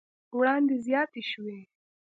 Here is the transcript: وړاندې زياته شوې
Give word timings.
وړاندې 0.37 0.75
زياته 0.85 1.21
شوې 1.29 1.59